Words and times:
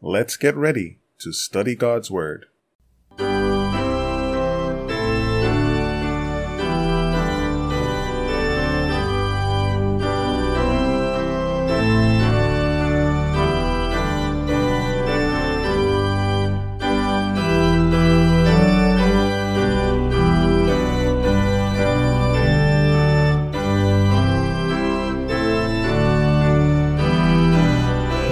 let's 0.00 0.36
get 0.36 0.54
ready 0.54 0.98
to 1.18 1.32
study 1.32 1.74
God's 1.74 2.10
Word. 2.10 2.46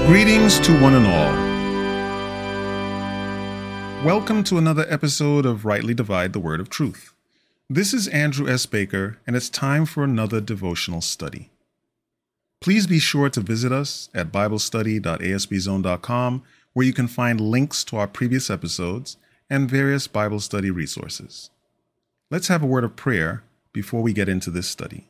Greetings 0.07 0.61
to 0.61 0.81
one 0.81 0.95
and 0.95 1.07
all. 1.07 1.44
Welcome 4.05 4.45
to 4.45 4.59
another 4.59 4.87
episode 4.91 5.47
of 5.47 5.65
Rightly 5.65 5.95
Divide 5.95 6.35
the 6.35 6.39
Word 6.39 6.61
of 6.61 6.69
Truth. 6.69 7.15
This 7.71 7.95
is 7.95 8.07
Andrew 8.09 8.47
S. 8.47 8.67
Baker, 8.67 9.17
and 9.27 9.35
it's 9.35 9.49
time 9.49 9.87
for 9.87 10.05
another 10.05 10.43
devotional 10.43 11.01
study. 11.01 11.51
Please 12.61 12.87
be 12.87 12.99
sure 12.99 13.31
to 13.31 13.41
visit 13.41 13.73
us 13.73 14.11
at 14.15 14.31
BibleStudy.asbzone.com, 14.31 16.43
where 16.75 16.85
you 16.85 16.93
can 16.93 17.09
find 17.09 17.41
links 17.41 17.83
to 17.85 17.97
our 17.97 18.07
previous 18.07 18.51
episodes 18.51 19.17
and 19.49 19.71
various 19.71 20.07
Bible 20.07 20.41
study 20.41 20.71
resources. 20.71 21.49
Let's 22.31 22.49
have 22.49 22.63
a 22.63 22.67
word 22.67 22.85
of 22.85 22.97
prayer 22.97 23.43
before 23.73 24.03
we 24.03 24.13
get 24.13 24.29
into 24.29 24.51
this 24.51 24.69
study. 24.69 25.07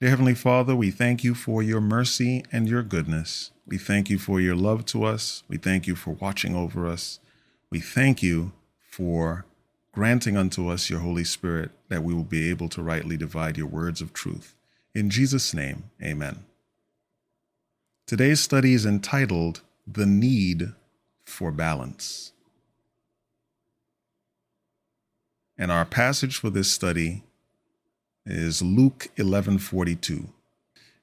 Dear 0.00 0.08
Heavenly 0.08 0.34
Father, 0.34 0.74
we 0.74 0.90
thank 0.90 1.22
you 1.22 1.34
for 1.34 1.62
your 1.62 1.82
mercy 1.82 2.46
and 2.50 2.66
your 2.66 2.82
goodness. 2.82 3.50
We 3.66 3.76
thank 3.76 4.08
you 4.08 4.18
for 4.18 4.40
your 4.40 4.56
love 4.56 4.86
to 4.86 5.04
us. 5.04 5.42
We 5.48 5.58
thank 5.58 5.86
you 5.86 5.96
for 5.96 6.12
watching 6.12 6.56
over 6.56 6.86
us. 6.86 7.18
We 7.72 7.80
thank 7.80 8.22
you 8.22 8.52
for 8.90 9.46
granting 9.92 10.36
unto 10.36 10.68
us 10.68 10.90
your 10.90 11.00
Holy 11.00 11.24
Spirit 11.24 11.70
that 11.88 12.04
we 12.04 12.12
will 12.12 12.22
be 12.22 12.50
able 12.50 12.68
to 12.68 12.82
rightly 12.82 13.16
divide 13.16 13.56
your 13.56 13.66
words 13.66 14.02
of 14.02 14.12
truth. 14.12 14.54
In 14.94 15.08
Jesus' 15.08 15.54
name, 15.54 15.84
amen. 16.02 16.44
Today's 18.06 18.40
study 18.40 18.74
is 18.74 18.84
entitled 18.84 19.62
The 19.86 20.04
Need 20.04 20.74
for 21.24 21.50
Balance. 21.50 22.32
And 25.56 25.72
our 25.72 25.86
passage 25.86 26.36
for 26.36 26.50
this 26.50 26.70
study 26.70 27.22
is 28.26 28.60
Luke 28.60 29.08
11:42. 29.16 30.28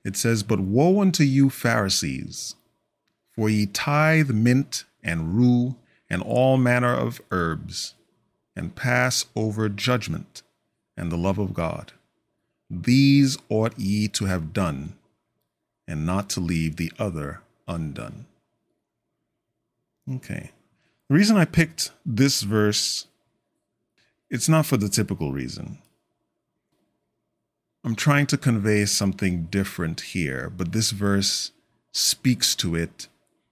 It 0.03 0.15
says, 0.15 0.43
"But 0.43 0.59
woe 0.59 1.01
unto 1.01 1.23
you 1.23 1.49
Pharisees, 1.49 2.53
for 3.31 3.49
ye 3.49 3.65
tithe 3.65 4.29
mint 4.29 4.85
and 5.01 5.35
rue 5.35 5.75
and 6.09 6.21
all 6.21 6.57
manner 6.57 6.93
of 6.93 7.21
herbs, 7.31 7.95
and 8.55 8.75
pass 8.75 9.25
over 9.35 9.69
judgment 9.69 10.41
and 10.97 11.11
the 11.11 11.17
love 11.17 11.37
of 11.37 11.53
God. 11.53 11.93
These 12.69 13.37
ought 13.49 13.77
ye 13.79 14.07
to 14.09 14.25
have 14.25 14.53
done, 14.53 14.97
and 15.87 16.05
not 16.05 16.29
to 16.31 16.39
leave 16.39 16.75
the 16.75 16.91
other 16.99 17.41
undone." 17.67 18.25
Okay. 20.09 20.51
The 21.07 21.15
reason 21.15 21.37
I 21.37 21.45
picked 21.45 21.91
this 22.05 22.41
verse 22.41 23.07
it's 24.29 24.47
not 24.47 24.65
for 24.65 24.77
the 24.77 24.89
typical 24.89 25.31
reason. 25.31 25.79
I'm 27.83 27.95
trying 27.95 28.27
to 28.27 28.37
convey 28.37 28.85
something 28.85 29.45
different 29.45 30.01
here, 30.01 30.49
but 30.55 30.71
this 30.71 30.91
verse 30.91 31.51
speaks 31.91 32.53
to 32.55 32.75
it. 32.75 33.07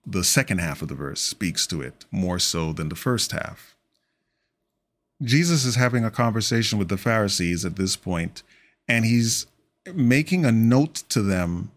The 0.09 0.23
second 0.23 0.59
half 0.59 0.81
of 0.81 0.87
the 0.87 0.95
verse 0.95 1.19
speaks 1.19 1.67
to 1.67 1.81
it 1.81 2.05
more 2.11 2.39
so 2.39 2.71
than 2.71 2.87
the 2.87 2.95
first 2.95 3.33
half. 3.33 3.75
Jesus 5.21 5.65
is 5.65 5.75
having 5.75 6.05
a 6.05 6.11
conversation 6.11 6.79
with 6.79 6.87
the 6.87 6.97
Pharisees 6.97 7.65
at 7.65 7.75
this 7.75 7.97
point, 7.97 8.41
and 8.87 9.03
he's 9.03 9.47
making 9.93 10.45
a 10.45 10.51
note 10.51 11.03
to 11.09 11.21
them 11.21 11.71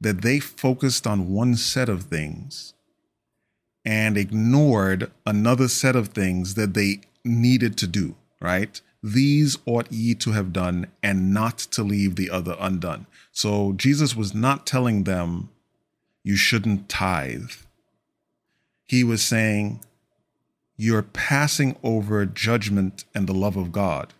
that 0.00 0.22
they 0.22 0.40
focused 0.40 1.06
on 1.06 1.30
one 1.30 1.56
set 1.56 1.90
of 1.90 2.04
things 2.04 2.72
and 3.84 4.16
ignored 4.16 5.10
another 5.26 5.68
set 5.68 5.94
of 5.94 6.08
things 6.08 6.54
that 6.54 6.72
they 6.72 7.02
needed 7.22 7.76
to 7.76 7.86
do, 7.86 8.14
right? 8.40 8.80
These 9.02 9.58
ought 9.66 9.92
ye 9.92 10.14
to 10.14 10.32
have 10.32 10.54
done, 10.54 10.86
and 11.02 11.34
not 11.34 11.58
to 11.58 11.82
leave 11.82 12.16
the 12.16 12.30
other 12.30 12.56
undone. 12.58 13.06
So 13.30 13.74
Jesus 13.74 14.16
was 14.16 14.32
not 14.32 14.66
telling 14.66 15.04
them 15.04 15.50
you 16.22 16.36
shouldn't 16.36 16.88
tithe. 16.88 17.50
He 18.86 19.02
was 19.04 19.22
saying 19.22 19.80
you're 20.76 21.02
passing 21.02 21.76
over 21.82 22.26
judgment 22.26 23.04
and 23.14 23.26
the 23.26 23.34
love 23.34 23.56
of 23.56 23.72
God, 23.72 24.12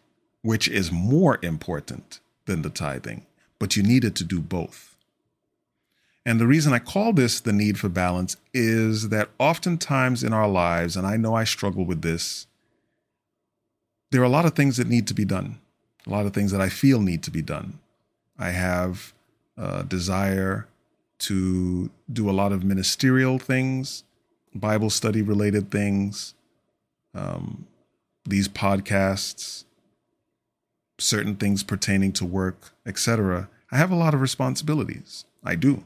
which 0.42 0.68
is 0.68 0.92
more 0.92 1.38
important 1.42 2.20
than 2.46 2.62
the 2.62 2.70
tithing, 2.70 3.26
but 3.58 3.76
you 3.76 3.82
needed 3.82 4.14
to 4.16 4.24
do 4.24 4.40
both. 4.40 4.96
And 6.26 6.40
the 6.40 6.46
reason 6.46 6.72
I 6.72 6.78
call 6.78 7.12
this 7.12 7.40
the 7.40 7.52
need 7.52 7.78
for 7.78 7.88
balance 7.88 8.36
is 8.54 9.10
that 9.10 9.28
oftentimes 9.38 10.24
in 10.24 10.32
our 10.32 10.48
lives, 10.48 10.96
and 10.96 11.06
I 11.06 11.16
know 11.16 11.34
I 11.34 11.44
struggle 11.44 11.84
with 11.84 12.02
this, 12.02 12.46
there 14.10 14.22
are 14.22 14.24
a 14.24 14.30
lot 14.30 14.46
of 14.46 14.54
things 14.54 14.76
that 14.76 14.86
need 14.86 15.06
to 15.08 15.14
be 15.14 15.24
done, 15.24 15.58
a 16.06 16.10
lot 16.10 16.24
of 16.24 16.32
things 16.32 16.52
that 16.52 16.60
I 16.60 16.68
feel 16.68 17.00
need 17.00 17.22
to 17.24 17.30
be 17.30 17.42
done. 17.42 17.78
I 18.38 18.50
have 18.50 19.12
a 19.56 19.82
desire 19.82 20.66
to 21.18 21.90
do 22.12 22.30
a 22.30 22.32
lot 22.32 22.52
of 22.52 22.64
ministerial 22.64 23.38
things, 23.38 24.04
Bible 24.54 24.90
study 24.90 25.22
related 25.22 25.70
things, 25.70 26.34
um, 27.14 27.66
these 28.24 28.48
podcasts, 28.48 29.64
certain 30.98 31.36
things 31.36 31.62
pertaining 31.62 32.12
to 32.12 32.24
work, 32.24 32.72
etc. 32.86 33.48
I 33.70 33.76
have 33.76 33.90
a 33.90 33.96
lot 33.96 34.14
of 34.14 34.20
responsibilities. 34.20 35.24
I 35.42 35.56
do. 35.56 35.84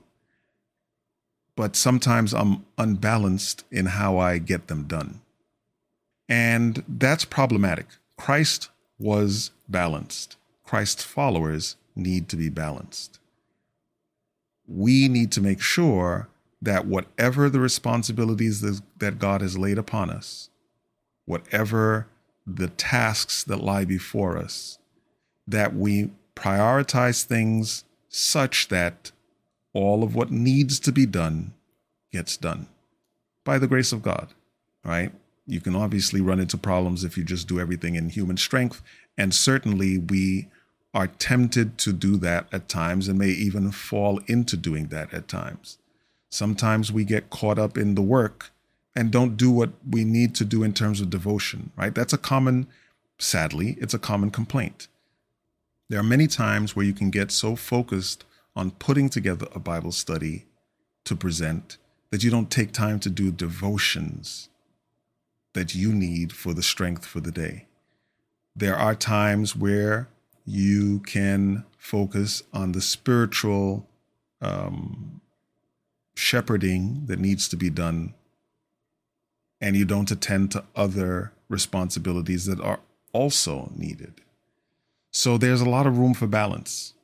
But 1.56 1.74
sometimes 1.74 2.32
I'm 2.32 2.64
unbalanced 2.76 3.64
in 3.70 3.86
how 3.86 4.18
I 4.18 4.38
get 4.38 4.68
them 4.68 4.84
done. 4.84 5.20
And 6.28 6.84
that's 6.86 7.24
problematic 7.24 7.86
Christ 8.16 8.68
was 8.98 9.50
balanced. 9.68 10.36
Christ's 10.64 11.02
followers 11.02 11.76
need 11.96 12.28
to 12.28 12.36
be 12.36 12.48
balanced. 12.48 13.18
We 14.66 15.08
need 15.08 15.32
to 15.32 15.40
make 15.40 15.60
sure 15.60 16.28
that 16.60 16.86
whatever 16.86 17.48
the 17.48 17.60
responsibilities 17.60 18.60
that 18.98 19.18
God 19.18 19.40
has 19.40 19.56
laid 19.56 19.78
upon 19.78 20.10
us, 20.10 20.50
whatever 21.24 22.08
the 22.46 22.68
tasks 22.68 23.44
that 23.44 23.62
lie 23.62 23.84
before 23.84 24.36
us, 24.36 24.78
that 25.46 25.74
we 25.74 26.10
prioritize 26.34 27.24
things 27.24 27.84
such 28.08 28.68
that 28.68 29.12
all 29.72 30.02
of 30.02 30.14
what 30.14 30.30
needs 30.30 30.80
to 30.80 30.92
be 30.92 31.06
done 31.06 31.52
gets 32.10 32.36
done 32.36 32.66
by 33.44 33.58
the 33.58 33.66
grace 33.66 33.92
of 33.92 34.02
God, 34.02 34.34
right? 34.84 35.12
You 35.46 35.60
can 35.60 35.76
obviously 35.76 36.20
run 36.20 36.40
into 36.40 36.58
problems 36.58 37.04
if 37.04 37.16
you 37.16 37.24
just 37.24 37.48
do 37.48 37.60
everything 37.60 37.94
in 37.94 38.10
human 38.10 38.36
strength. 38.36 38.82
And 39.16 39.34
certainly 39.34 39.98
we 39.98 40.48
are 40.94 41.06
tempted 41.06 41.78
to 41.78 41.92
do 41.92 42.16
that 42.18 42.46
at 42.52 42.68
times 42.68 43.08
and 43.08 43.18
may 43.18 43.28
even 43.28 43.70
fall 43.70 44.20
into 44.26 44.56
doing 44.56 44.88
that 44.88 45.12
at 45.12 45.28
times. 45.28 45.78
Sometimes 46.30 46.92
we 46.92 47.04
get 47.04 47.30
caught 47.30 47.58
up 47.58 47.78
in 47.78 47.94
the 47.94 48.02
work 48.02 48.50
and 48.94 49.10
don't 49.10 49.36
do 49.36 49.50
what 49.50 49.70
we 49.88 50.04
need 50.04 50.34
to 50.36 50.44
do 50.44 50.62
in 50.62 50.72
terms 50.72 51.00
of 51.00 51.10
devotion, 51.10 51.70
right? 51.76 51.94
That's 51.94 52.12
a 52.12 52.18
common, 52.18 52.66
sadly, 53.18 53.76
it's 53.80 53.94
a 53.94 53.98
common 53.98 54.30
complaint. 54.30 54.88
There 55.88 56.00
are 56.00 56.04
many 56.04 56.26
times 56.26 56.76
where 56.76 56.84
you 56.84 56.92
can 56.92 57.10
get 57.10 57.30
so 57.30 57.56
focused 57.56 58.24
on 58.54 58.72
putting 58.72 59.08
together 59.08 59.46
a 59.54 59.58
Bible 59.58 59.92
study 59.92 60.46
to 61.04 61.16
present 61.16 61.78
that 62.10 62.22
you 62.22 62.30
don't 62.30 62.50
take 62.50 62.72
time 62.72 62.98
to 63.00 63.10
do 63.10 63.30
devotions 63.30 64.48
that 65.54 65.74
you 65.74 65.92
need 65.92 66.32
for 66.32 66.52
the 66.52 66.62
strength 66.62 67.06
for 67.06 67.20
the 67.20 67.30
day. 67.30 67.66
There 68.54 68.76
are 68.76 68.94
times 68.94 69.56
where 69.56 70.08
you 70.44 71.00
can 71.00 71.64
focus 71.78 72.42
on 72.52 72.72
the 72.72 72.80
spiritual 72.80 73.86
um, 74.40 75.20
shepherding 76.18 77.06
that 77.06 77.20
needs 77.20 77.48
to 77.48 77.56
be 77.56 77.70
done, 77.70 78.12
and 79.60 79.76
you 79.76 79.84
don't 79.84 80.10
attend 80.10 80.50
to 80.50 80.64
other 80.74 81.32
responsibilities 81.48 82.46
that 82.46 82.60
are 82.60 82.80
also 83.12 83.70
needed. 83.76 84.14
So 85.12 85.38
there's 85.38 85.60
a 85.60 85.68
lot 85.68 85.86
of 85.86 85.96
room 85.96 86.14
for 86.14 86.26
balance. 86.26 86.94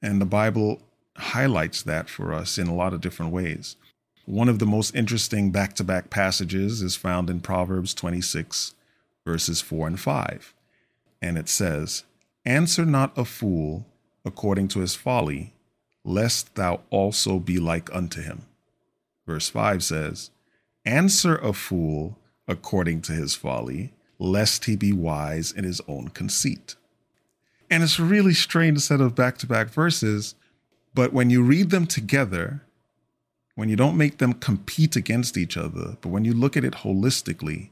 And 0.00 0.18
the 0.18 0.26
Bible 0.26 0.80
highlights 1.16 1.82
that 1.82 2.08
for 2.08 2.32
us 2.32 2.56
in 2.56 2.66
a 2.68 2.74
lot 2.74 2.94
of 2.94 3.02
different 3.02 3.32
ways. 3.32 3.76
One 4.24 4.48
of 4.48 4.58
the 4.58 4.66
most 4.66 4.94
interesting 4.94 5.50
back 5.50 5.74
to 5.74 5.84
back 5.84 6.08
passages 6.08 6.80
is 6.80 6.96
found 6.96 7.28
in 7.28 7.40
Proverbs 7.40 7.92
26, 7.92 8.74
verses 9.26 9.60
4 9.60 9.88
and 9.88 10.00
5. 10.00 10.54
And 11.20 11.36
it 11.36 11.50
says, 11.50 12.04
Answer 12.46 12.86
not 12.86 13.16
a 13.18 13.26
fool 13.26 13.86
according 14.24 14.68
to 14.68 14.80
his 14.80 14.94
folly, 14.94 15.52
lest 16.04 16.54
thou 16.54 16.80
also 16.90 17.38
be 17.38 17.58
like 17.58 17.94
unto 17.94 18.22
him. 18.22 18.42
verse 19.26 19.48
5 19.48 19.82
says, 19.82 20.30
Answer 20.84 21.36
a 21.36 21.52
fool 21.52 22.18
according 22.48 23.02
to 23.02 23.12
his 23.12 23.34
folly, 23.34 23.92
lest 24.18 24.64
he 24.64 24.76
be 24.76 24.92
wise 24.92 25.52
in 25.52 25.64
his 25.64 25.80
own 25.86 26.08
conceit. 26.08 26.76
And 27.70 27.82
it's 27.82 27.98
a 27.98 28.04
really 28.04 28.34
strange 28.34 28.80
set 28.80 29.00
of 29.00 29.14
back 29.14 29.38
to 29.38 29.46
back 29.46 29.68
verses, 29.68 30.34
but 30.94 31.12
when 31.12 31.30
you 31.30 31.42
read 31.42 31.70
them 31.70 31.86
together, 31.86 32.62
when 33.54 33.68
you 33.68 33.76
don't 33.76 33.96
make 33.96 34.18
them 34.18 34.32
compete 34.32 34.96
against 34.96 35.36
each 35.36 35.56
other, 35.56 35.96
but 36.00 36.08
when 36.08 36.24
you 36.24 36.32
look 36.32 36.56
at 36.56 36.64
it 36.64 36.74
holistically, 36.74 37.70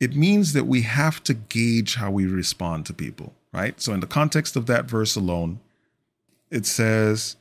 it 0.00 0.16
means 0.16 0.52
that 0.52 0.66
we 0.66 0.82
have 0.82 1.22
to 1.24 1.34
gauge 1.34 1.96
how 1.96 2.10
we 2.10 2.26
respond 2.26 2.86
to 2.86 2.94
people, 2.94 3.34
right? 3.52 3.80
So, 3.80 3.92
in 3.92 4.00
the 4.00 4.06
context 4.06 4.56
of 4.56 4.66
that 4.66 4.86
verse 4.86 5.16
alone, 5.16 5.60
it 6.50 6.66
says, 6.66 7.36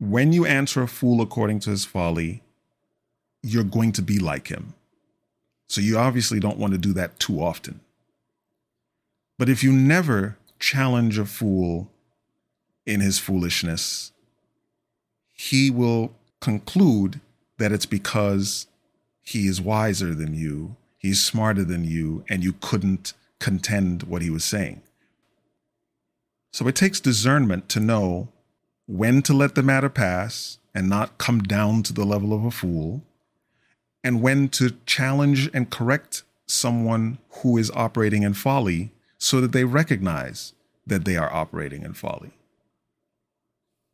When 0.00 0.32
you 0.32 0.44
answer 0.44 0.82
a 0.82 0.88
fool 0.88 1.20
according 1.20 1.60
to 1.60 1.70
his 1.70 1.84
folly, 1.84 2.42
you're 3.42 3.64
going 3.64 3.92
to 3.92 4.02
be 4.02 4.18
like 4.18 4.48
him. 4.48 4.74
So, 5.66 5.80
you 5.80 5.96
obviously 5.96 6.40
don't 6.40 6.58
want 6.58 6.72
to 6.72 6.78
do 6.78 6.92
that 6.92 7.18
too 7.18 7.42
often. 7.42 7.80
But 9.38 9.48
if 9.48 9.64
you 9.64 9.72
never 9.72 10.36
challenge 10.58 11.18
a 11.18 11.24
fool 11.24 11.90
in 12.86 13.00
his 13.00 13.18
foolishness, 13.18 14.12
he 15.32 15.70
will 15.70 16.12
conclude 16.40 17.20
that 17.58 17.72
it's 17.72 17.86
because 17.86 18.66
he 19.22 19.46
is 19.46 19.60
wiser 19.60 20.14
than 20.14 20.34
you, 20.34 20.76
he's 20.98 21.24
smarter 21.24 21.64
than 21.64 21.84
you, 21.84 22.24
and 22.28 22.44
you 22.44 22.52
couldn't 22.60 23.14
contend 23.38 24.04
what 24.04 24.22
he 24.22 24.30
was 24.30 24.44
saying. 24.44 24.82
So 26.52 26.68
it 26.68 26.76
takes 26.76 27.00
discernment 27.00 27.68
to 27.70 27.80
know 27.80 28.28
when 28.86 29.22
to 29.22 29.32
let 29.32 29.54
the 29.54 29.62
matter 29.62 29.88
pass 29.88 30.58
and 30.74 30.88
not 30.88 31.18
come 31.18 31.42
down 31.42 31.82
to 31.84 31.92
the 31.92 32.04
level 32.04 32.32
of 32.32 32.44
a 32.44 32.50
fool, 32.50 33.02
and 34.02 34.20
when 34.20 34.48
to 34.48 34.76
challenge 34.86 35.48
and 35.54 35.70
correct 35.70 36.22
someone 36.46 37.18
who 37.42 37.56
is 37.56 37.70
operating 37.74 38.22
in 38.22 38.34
folly 38.34 38.92
so 39.18 39.40
that 39.40 39.52
they 39.52 39.64
recognize 39.64 40.52
that 40.86 41.04
they 41.04 41.16
are 41.16 41.32
operating 41.32 41.82
in 41.82 41.94
folly. 41.94 42.32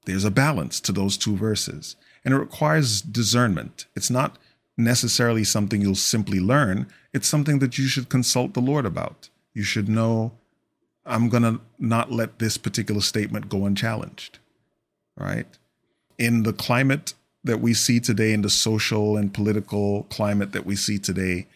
There's 0.06 0.24
a 0.24 0.30
balance 0.30 0.80
to 0.80 0.92
those 0.92 1.16
two 1.16 1.36
verses, 1.36 1.94
and 2.24 2.34
it 2.34 2.38
requires 2.38 3.00
discernment. 3.00 3.86
It's 3.94 4.10
not 4.10 4.38
necessarily 4.76 5.44
something 5.44 5.80
you'll 5.80 5.94
simply 5.94 6.40
learn, 6.40 6.88
it's 7.12 7.28
something 7.28 7.58
that 7.58 7.78
you 7.78 7.86
should 7.86 8.08
consult 8.08 8.54
the 8.54 8.60
Lord 8.60 8.86
about. 8.86 9.28
You 9.52 9.62
should 9.62 9.88
know, 9.88 10.32
I'm 11.04 11.28
going 11.28 11.42
to 11.42 11.60
not 11.78 12.10
let 12.10 12.38
this 12.38 12.56
particular 12.56 13.00
statement 13.00 13.48
go 13.48 13.66
unchallenged, 13.66 14.38
right? 15.16 15.46
In 16.18 16.42
the 16.42 16.52
climate 16.52 17.14
that 17.44 17.60
we 17.60 17.74
see 17.74 18.00
today, 18.00 18.32
in 18.32 18.42
the 18.42 18.50
social 18.50 19.16
and 19.16 19.32
political 19.32 20.04
climate 20.04 20.52
that 20.52 20.66
we 20.66 20.76
see 20.76 20.98
today, 20.98 21.46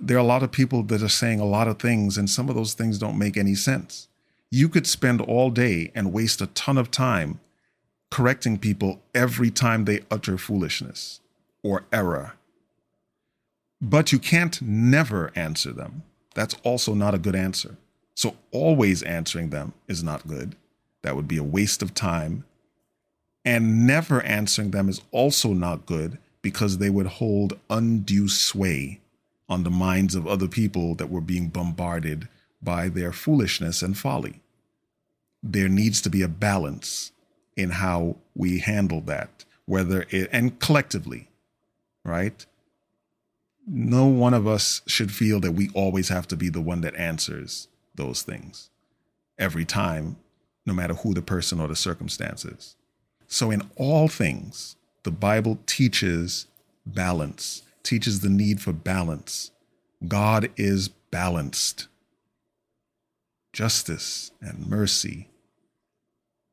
there 0.00 0.16
are 0.16 0.20
a 0.20 0.24
lot 0.24 0.42
of 0.42 0.50
people 0.50 0.82
that 0.84 1.02
are 1.02 1.08
saying 1.08 1.40
a 1.40 1.44
lot 1.44 1.68
of 1.68 1.78
things, 1.78 2.18
and 2.18 2.28
some 2.28 2.48
of 2.48 2.54
those 2.54 2.74
things 2.74 2.98
don't 2.98 3.18
make 3.18 3.36
any 3.36 3.54
sense. 3.54 4.08
You 4.50 4.68
could 4.68 4.86
spend 4.86 5.20
all 5.20 5.50
day 5.50 5.90
and 5.94 6.12
waste 6.12 6.40
a 6.40 6.46
ton 6.48 6.78
of 6.78 6.90
time 6.90 7.40
correcting 8.10 8.58
people 8.58 9.02
every 9.14 9.50
time 9.50 9.84
they 9.84 10.00
utter 10.10 10.38
foolishness 10.38 11.20
or 11.62 11.84
error. 11.92 12.34
But 13.80 14.12
you 14.12 14.18
can't 14.18 14.62
never 14.62 15.32
answer 15.34 15.72
them. 15.72 16.04
That's 16.34 16.54
also 16.62 16.94
not 16.94 17.14
a 17.14 17.18
good 17.18 17.34
answer. 17.34 17.76
So, 18.14 18.36
always 18.52 19.02
answering 19.02 19.50
them 19.50 19.72
is 19.88 20.02
not 20.02 20.26
good. 20.26 20.54
That 21.02 21.16
would 21.16 21.26
be 21.26 21.36
a 21.36 21.42
waste 21.42 21.82
of 21.82 21.94
time. 21.94 22.44
And 23.44 23.86
never 23.86 24.22
answering 24.22 24.70
them 24.70 24.88
is 24.88 25.02
also 25.10 25.52
not 25.52 25.86
good 25.86 26.18
because 26.40 26.78
they 26.78 26.90
would 26.90 27.06
hold 27.06 27.58
undue 27.68 28.28
sway 28.28 29.00
on 29.48 29.62
the 29.64 29.70
minds 29.70 30.14
of 30.14 30.26
other 30.26 30.48
people 30.48 30.94
that 30.94 31.10
were 31.10 31.20
being 31.20 31.48
bombarded 31.48 32.28
by 32.62 32.88
their 32.88 33.12
foolishness 33.12 33.82
and 33.82 33.96
folly. 33.96 34.40
There 35.42 35.68
needs 35.68 36.00
to 36.02 36.10
be 36.10 36.22
a 36.22 36.28
balance 36.28 37.12
in 37.56 37.70
how 37.70 38.16
we 38.34 38.58
handle 38.58 39.00
that, 39.02 39.44
whether 39.66 40.06
it, 40.10 40.30
and 40.32 40.58
collectively, 40.58 41.28
right? 42.04 42.44
No 43.66 44.06
one 44.06 44.34
of 44.34 44.46
us 44.46 44.82
should 44.86 45.12
feel 45.12 45.40
that 45.40 45.52
we 45.52 45.70
always 45.74 46.08
have 46.08 46.26
to 46.28 46.36
be 46.36 46.48
the 46.48 46.60
one 46.60 46.80
that 46.80 46.96
answers 46.96 47.68
those 47.94 48.22
things 48.22 48.70
every 49.38 49.64
time, 49.64 50.16
no 50.66 50.72
matter 50.72 50.94
who 50.94 51.14
the 51.14 51.22
person 51.22 51.60
or 51.60 51.68
the 51.68 51.76
circumstances. 51.76 52.76
So, 53.26 53.50
in 53.50 53.62
all 53.76 54.08
things, 54.08 54.76
the 55.02 55.10
Bible 55.10 55.58
teaches 55.66 56.46
balance 56.86 57.62
teaches 57.84 58.20
the 58.20 58.30
need 58.30 58.60
for 58.60 58.72
balance. 58.72 59.52
God 60.08 60.50
is 60.56 60.88
balanced. 60.88 61.86
Justice 63.52 64.32
and 64.40 64.66
mercy, 64.66 65.28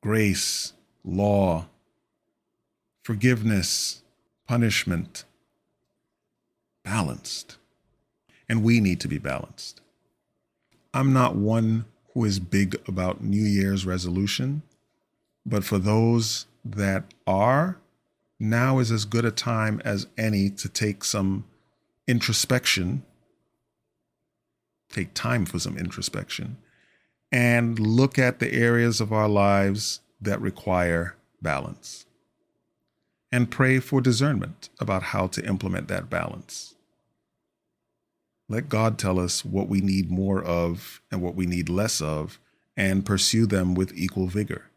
grace, 0.04 0.74
law, 1.04 1.66
forgiveness, 3.04 4.04
punishment, 4.48 5.24
balanced. 6.84 7.58
And 8.48 8.64
we 8.64 8.80
need 8.80 9.00
to 9.00 9.08
be 9.08 9.18
balanced. 9.18 9.82
I'm 10.94 11.12
not 11.12 11.36
one 11.36 11.86
who 12.14 12.26
is 12.26 12.40
big 12.40 12.80
about 12.88 13.24
New 13.24 13.44
Year's 13.44 13.86
resolution, 13.86 14.62
but 15.46 15.64
for 15.64 15.80
those 15.80 16.46
that 16.64 17.14
are, 17.26 17.78
now 18.40 18.80
is 18.80 18.92
as 18.92 19.06
good 19.06 19.26
a 19.26 19.32
time 19.32 19.82
as 19.86 20.08
any 20.18 20.50
to 20.50 20.68
take 20.68 21.04
some 21.04 21.46
introspection, 22.08 23.04
take 24.90 25.14
time 25.14 25.46
for 25.46 25.60
some 25.60 25.78
introspection, 25.78 26.58
and 27.32 27.80
look 27.80 28.20
at 28.20 28.40
the 28.40 28.54
areas 28.54 29.00
of 29.00 29.14
our 29.14 29.30
lives 29.30 30.02
that 30.20 30.42
require 30.42 31.16
balance. 31.42 32.06
And 33.32 33.50
pray 33.50 33.80
for 33.80 34.02
discernment 34.02 34.70
about 34.80 35.04
how 35.04 35.28
to 35.28 35.46
implement 35.46 35.88
that 35.88 36.10
balance. 36.10 36.76
Let 38.50 38.68
God 38.68 39.00
tell 39.00 39.18
us 39.18 39.46
what 39.46 39.70
we 39.70 39.80
need 39.80 40.12
more 40.12 40.44
of 40.44 41.02
and 41.10 41.22
what 41.22 41.36
we 41.36 41.46
need 41.46 41.70
less 41.70 42.02
of, 42.02 42.40
and 42.76 43.06
pursue 43.06 43.46
them 43.46 43.74
with 43.76 43.94
equal 43.96 44.28
vigor. 44.28 44.71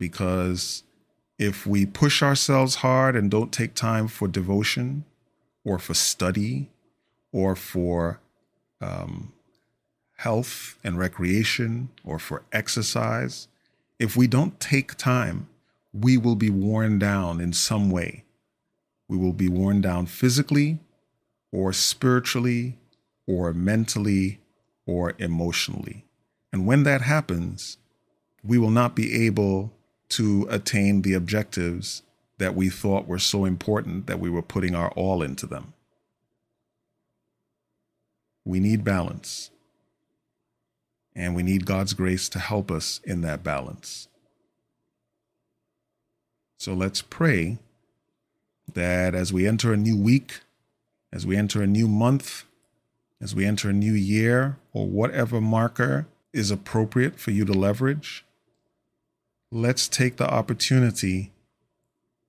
Because 0.00 0.82
if 1.38 1.66
we 1.66 1.84
push 1.84 2.22
ourselves 2.22 2.76
hard 2.76 3.14
and 3.14 3.30
don't 3.30 3.52
take 3.52 3.74
time 3.74 4.08
for 4.08 4.26
devotion 4.26 5.04
or 5.62 5.78
for 5.78 5.92
study 5.92 6.70
or 7.32 7.54
for 7.54 8.18
um, 8.80 9.32
health 10.16 10.78
and 10.82 10.98
recreation 10.98 11.90
or 12.02 12.18
for 12.18 12.42
exercise, 12.50 13.46
if 13.98 14.16
we 14.16 14.26
don't 14.26 14.58
take 14.58 14.96
time, 14.96 15.48
we 15.92 16.16
will 16.16 16.34
be 16.34 16.50
worn 16.50 16.98
down 16.98 17.38
in 17.38 17.52
some 17.52 17.90
way. 17.90 18.24
We 19.06 19.18
will 19.18 19.34
be 19.34 19.50
worn 19.50 19.82
down 19.82 20.06
physically 20.06 20.78
or 21.52 21.74
spiritually 21.74 22.78
or 23.26 23.52
mentally 23.52 24.40
or 24.86 25.12
emotionally. 25.18 26.06
And 26.54 26.66
when 26.66 26.84
that 26.84 27.02
happens, 27.02 27.76
we 28.42 28.56
will 28.56 28.70
not 28.70 28.96
be 28.96 29.26
able 29.26 29.74
to 30.10 30.46
attain 30.50 31.02
the 31.02 31.14
objectives 31.14 32.02
that 32.38 32.54
we 32.54 32.68
thought 32.68 33.06
were 33.06 33.18
so 33.18 33.44
important 33.44 34.06
that 34.06 34.20
we 34.20 34.30
were 34.30 34.42
putting 34.42 34.74
our 34.74 34.90
all 34.92 35.22
into 35.22 35.46
them. 35.46 35.72
We 38.44 38.60
need 38.60 38.84
balance. 38.84 39.50
And 41.14 41.34
we 41.34 41.42
need 41.42 41.66
God's 41.66 41.92
grace 41.92 42.28
to 42.30 42.38
help 42.38 42.70
us 42.70 43.00
in 43.04 43.20
that 43.22 43.42
balance. 43.42 44.08
So 46.58 46.72
let's 46.72 47.02
pray 47.02 47.58
that 48.72 49.14
as 49.14 49.32
we 49.32 49.46
enter 49.46 49.72
a 49.72 49.76
new 49.76 49.96
week, 49.96 50.40
as 51.12 51.26
we 51.26 51.36
enter 51.36 51.62
a 51.62 51.66
new 51.66 51.88
month, 51.88 52.44
as 53.20 53.34
we 53.34 53.44
enter 53.44 53.70
a 53.70 53.74
new 53.74 53.92
year, 53.92 54.56
or 54.72 54.86
whatever 54.86 55.40
marker 55.40 56.06
is 56.32 56.50
appropriate 56.50 57.18
for 57.18 57.32
you 57.32 57.44
to 57.44 57.52
leverage, 57.52 58.24
let's 59.52 59.88
take 59.88 60.16
the 60.16 60.28
opportunity 60.28 61.32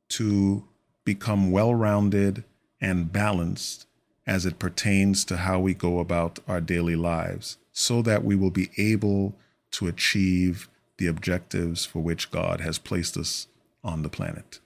to 0.09 0.63
become 1.05 1.51
well 1.51 1.73
rounded 1.73 2.43
and 2.79 3.11
balanced 3.11 3.85
as 4.25 4.45
it 4.45 4.59
pertains 4.59 5.23
to 5.25 5.37
how 5.37 5.59
we 5.59 5.73
go 5.73 5.99
about 5.99 6.39
our 6.47 6.61
daily 6.61 6.95
lives 6.95 7.57
so 7.71 8.01
that 8.01 8.23
we 8.23 8.35
will 8.35 8.51
be 8.51 8.69
able 8.77 9.35
to 9.69 9.87
achieve 9.87 10.67
the 10.97 11.07
objectives 11.07 11.85
for 11.85 11.99
which 11.99 12.31
God 12.31 12.59
has 12.61 12.77
placed 12.77 13.17
us 13.17 13.47
on 13.83 14.03
the 14.03 14.09
planet. 14.09 14.59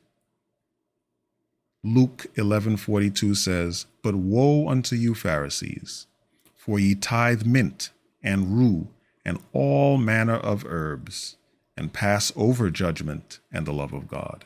Luke 1.84 2.26
11:42 2.36 3.36
says, 3.36 3.86
"But 4.02 4.16
woe 4.16 4.68
unto 4.68 4.96
you 4.96 5.14
Pharisees, 5.14 6.08
for 6.56 6.80
ye 6.80 6.96
tithe 6.96 7.46
mint 7.46 7.92
and 8.24 8.58
rue 8.58 8.88
and 9.24 9.40
all 9.54 9.98
manner 9.98 10.36
of 10.36 10.66
herbs, 10.66 11.38
and 11.77 11.94
pass 11.94 12.32
over 12.36 12.70
judgment 12.70 13.39
and 13.51 13.65
the 13.65 13.74
love 13.74 13.94
of 13.94 14.08
God. 14.08 14.46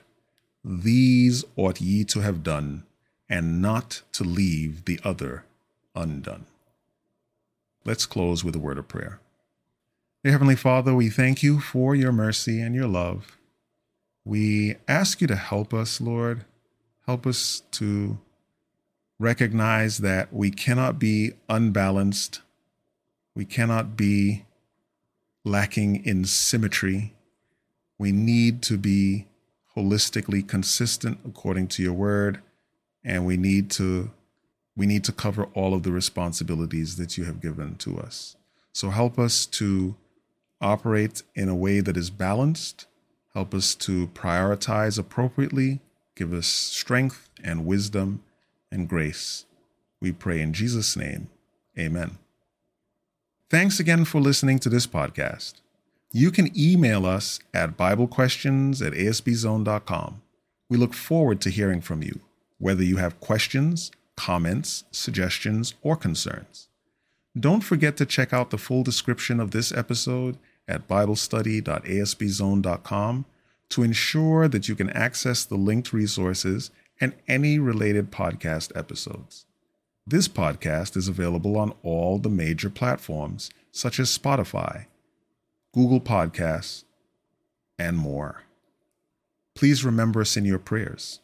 These 0.64 1.46
ought 1.56 1.80
ye 1.80 2.04
to 2.06 2.22
have 2.22 2.44
done 2.44 2.84
and 3.30 3.62
not 3.62 4.02
to 4.14 4.24
leave 4.24 4.86
the 4.86 5.00
other 5.04 5.46
undone. 5.96 6.46
Let's 7.86 8.06
close 8.06 8.44
with 8.44 8.56
a 8.56 8.60
word 8.60 8.78
of 8.78 8.88
prayer. 8.88 9.20
Dear 10.24 10.34
Heavenly 10.34 10.56
Father, 10.56 10.94
we 10.94 11.10
thank 11.10 11.42
you 11.42 11.60
for 11.60 11.96
your 11.96 12.12
mercy 12.12 12.60
and 12.60 12.76
your 12.76 12.88
love. 12.88 13.38
We 14.26 14.76
ask 14.88 15.22
you 15.22 15.28
to 15.28 15.36
help 15.36 15.74
us, 15.74 16.02
Lord. 16.02 16.46
Help 17.06 17.26
us 17.26 17.64
to 17.72 18.20
recognize 19.18 20.00
that 20.00 20.34
we 20.34 20.52
cannot 20.52 21.00
be 21.00 21.32
unbalanced. 21.48 22.42
We 23.34 23.46
cannot 23.46 23.96
be 23.96 24.46
lacking 25.46 26.06
in 26.06 26.26
symmetry. 26.26 27.14
We 28.00 28.12
need 28.12 28.64
to 28.64 28.78
be 28.78 29.28
holistically 29.76 30.48
consistent 30.48 31.20
according 31.26 31.68
to 31.68 31.84
your 31.84 31.94
word, 31.94 32.42
and 33.04 33.26
we 33.26 33.38
need 33.38 33.70
to 33.72 34.10
we 34.76 34.88
need 34.88 35.04
to 35.04 35.12
cover 35.12 35.50
all 35.54 35.74
of 35.74 35.84
the 35.84 35.92
responsibilities 35.92 36.96
that 36.96 37.18
you 37.18 37.26
have 37.26 37.42
given 37.42 37.76
to 37.76 38.00
us. 38.00 38.38
So 38.72 38.92
help 38.92 39.20
us 39.20 39.46
to 39.48 39.96
operate 40.62 41.22
in 41.36 41.50
a 41.50 41.56
way 41.56 41.82
that 41.82 41.98
is 41.98 42.10
balanced. 42.10 42.86
Help 43.34 43.54
us 43.54 43.76
to 43.76 44.08
prioritize 44.08 44.98
appropriately. 44.98 45.82
Give 46.16 46.32
us 46.32 46.48
strength 46.48 47.30
and 47.44 47.66
wisdom 47.66 48.24
and 48.72 48.88
grace. 48.88 49.46
We 50.00 50.14
pray 50.14 50.42
in 50.42 50.54
Jesus' 50.54 50.96
name. 50.96 51.30
Amen. 51.78 52.18
Thanks 53.50 53.80
again 53.80 54.06
for 54.06 54.22
listening 54.22 54.60
to 54.60 54.70
this 54.70 54.88
podcast. 54.88 55.56
You 56.12 56.32
can 56.32 56.52
email 56.58 57.06
us 57.06 57.40
at 57.54 57.78
BibleQuestions 57.78 58.84
at 58.86 58.94
asbzone.com. 58.94 60.22
We 60.68 60.78
look 60.78 60.96
forward 60.96 61.40
to 61.42 61.52
hearing 61.52 61.82
from 61.82 62.02
you, 62.02 62.22
whether 62.58 62.84
you 62.84 62.98
have 62.98 63.20
questions, 63.20 63.92
comments, 64.16 64.86
suggestions, 64.92 65.76
or 65.84 65.96
concerns. 65.96 66.68
Don't 67.40 67.62
forget 67.62 67.96
to 67.98 68.08
check 68.08 68.34
out 68.34 68.50
the 68.50 68.58
full 68.58 68.82
description 68.82 69.40
of 69.40 69.52
this 69.52 69.72
episode 69.72 70.40
at 70.68 70.88
BibleStudy.asbzone.com 70.88 73.26
to 73.70 73.84
ensure 73.84 74.48
that 74.48 74.68
you 74.68 74.76
can 74.76 74.90
access 74.90 75.46
the 75.46 75.56
linked 75.56 75.94
resources 75.94 76.72
and 77.00 77.14
any 77.28 77.60
related 77.60 78.12
podcast 78.12 78.76
episodes. 78.76 79.46
This 80.08 80.28
podcast 80.28 80.98
is 80.98 81.08
available 81.08 81.56
on 81.56 81.76
all 81.84 82.18
the 82.18 82.30
major 82.30 82.72
platforms 82.72 83.52
such 83.72 84.00
as 84.00 84.18
Spotify, 84.18 84.88
Google 85.74 86.02
Podcasts, 86.02 86.84
and 87.78 87.98
more. 87.98 88.44
Please 89.56 89.86
remember 89.86 90.22
us 90.22 90.38
in 90.38 90.46
your 90.46 90.60
prayers. 90.60 91.20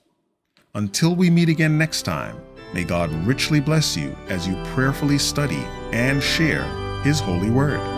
Until 0.73 1.15
we 1.15 1.29
meet 1.29 1.49
again 1.49 1.77
next 1.77 2.03
time, 2.03 2.41
may 2.73 2.83
God 2.83 3.11
richly 3.25 3.59
bless 3.59 3.95
you 3.95 4.15
as 4.27 4.47
you 4.47 4.55
prayerfully 4.73 5.17
study 5.17 5.63
and 5.91 6.21
share 6.21 6.63
His 7.01 7.19
holy 7.19 7.49
word. 7.49 7.94